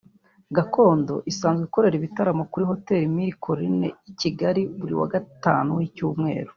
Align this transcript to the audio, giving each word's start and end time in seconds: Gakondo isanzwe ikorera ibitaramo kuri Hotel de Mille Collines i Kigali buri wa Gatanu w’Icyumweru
Gakondo 0.55 1.15
isanzwe 1.31 1.63
ikorera 1.67 1.95
ibitaramo 1.97 2.43
kuri 2.51 2.63
Hotel 2.71 2.99
de 3.03 3.09
Mille 3.15 3.37
Collines 3.43 3.95
i 4.09 4.13
Kigali 4.19 4.61
buri 4.79 4.93
wa 4.99 5.07
Gatanu 5.13 5.69
w’Icyumweru 5.79 6.49